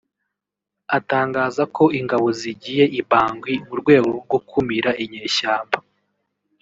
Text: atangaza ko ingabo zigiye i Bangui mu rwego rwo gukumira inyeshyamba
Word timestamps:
atangaza 0.97 1.63
ko 1.75 1.83
ingabo 1.99 2.27
zigiye 2.39 2.85
i 2.99 3.01
Bangui 3.09 3.55
mu 3.67 3.73
rwego 3.81 4.07
rwo 4.19 4.23
gukumira 4.31 4.89
inyeshyamba 5.03 5.77